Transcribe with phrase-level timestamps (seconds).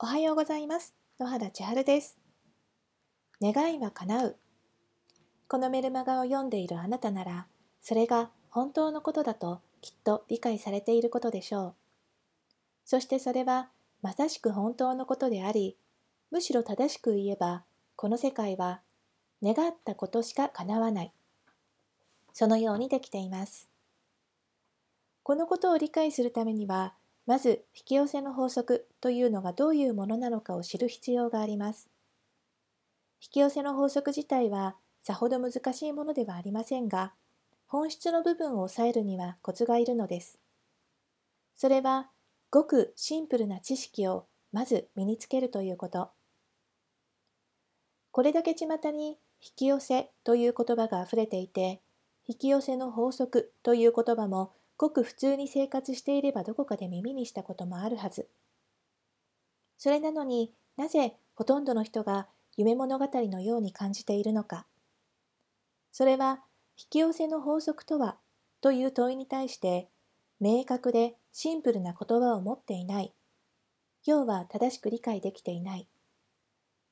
[0.00, 0.94] おはようございます。
[1.18, 2.16] 野原千春です。
[3.42, 4.36] 願いは叶う。
[5.48, 7.48] このメルマガを読んでいるあなたなら、
[7.82, 11.74] それが本当のことだときっと理解されていることでしょう。
[12.84, 13.70] そしてそれは
[14.00, 15.76] まさしく本当のことであり、
[16.30, 17.64] むしろ正しく言えば、
[17.96, 18.82] この世界は
[19.42, 21.12] 願ったことしか叶わない。
[22.32, 23.68] そのようにできています。
[25.24, 26.94] このことを理解するためには、
[27.28, 31.90] まず引き寄せの法則というのがどういうものなのかを知る必要があります。
[33.20, 37.12] 引き寄せの法則自体はさほど難しいものではありませんが、
[37.66, 40.38] 本質の部分を抑えるにはコツがいるのです。
[41.54, 42.08] それは、
[42.50, 46.08] ごくシンプルな知識をまず身につけるということ。
[48.10, 51.82] これだけ巷に引き寄せという言葉があふれていて、
[52.26, 58.28] 引き寄せの法則という言葉もごく普通に生活していればどこかで耳にしたこともあるはず。
[59.76, 64.66] それなのになぜほとんどの人が夢物語のように感じているのか。
[65.90, 66.44] それは
[66.76, 68.18] 引き寄せの法則とは
[68.60, 69.88] という問いに対して
[70.40, 73.12] 明確でシンプルな言葉を持っていない。
[74.06, 75.88] 要は正しく理解できていない。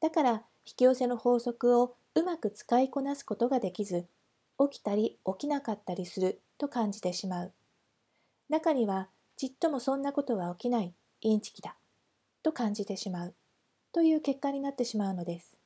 [0.00, 0.32] だから
[0.66, 4.08] 引き寄せの法則をうまく使いこなすことができず、
[4.58, 7.52] 起きたり起きなかったりすると感じてしまう。
[8.48, 11.76] 中にはちっともそんなことは起きないインチキだ
[12.42, 13.34] と感じてしまう
[13.92, 15.56] という結果になってしまうのです。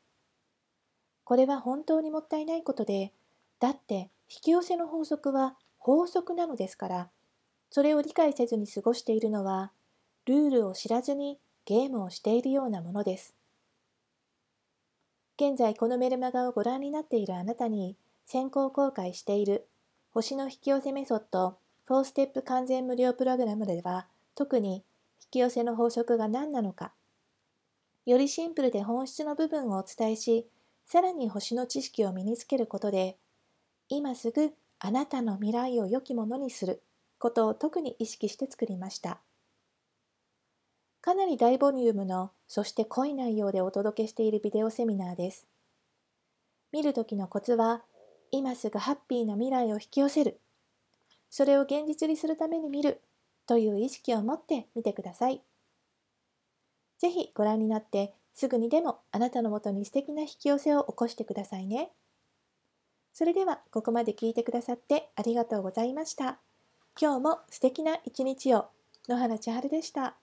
[1.24, 3.12] これは本当にもったいないことで、
[3.60, 7.10] だって引き寄せの法則は法則なのですから、
[7.70, 9.72] それを理解せずに過ごしているのは、
[10.26, 13.34] ルールを知らずにゲームをしているようなものです。
[15.36, 19.66] 現在このメルマガをご覧になっているあなたに先行公開している
[20.10, 21.56] 星の引き寄せメソッド
[21.90, 24.82] 4ステップ完全無料プログラムでは特に引
[25.32, 26.92] き寄せの法則が何なのか
[28.06, 30.46] よりシンプルで本質の部分をお伝えし
[30.86, 33.16] さらに星の知識を身につけることで
[33.88, 36.80] 今すぐあなたの未来を良きものにする
[37.18, 39.20] ことを特に意識して作りました。
[41.02, 45.46] かなり大ボリュームのそして濃い内容でお届けしているビデオセミナーです。
[46.72, 47.82] 見るときのコツは
[48.30, 50.40] 今すぐハッピーな未来を引き寄せる。
[51.30, 53.00] それを現実にするために見る
[53.46, 55.42] という意識を持って見てください。
[56.98, 61.92] ぜひご覧になってすぐにでもあなたのもとに素敵な引き寄せを起こしてくださいね。
[63.12, 66.40] それではここまで聞いてくださってありがとうございました。
[67.00, 68.68] 今日も素敵な一日を
[69.08, 70.19] 野原千春でした。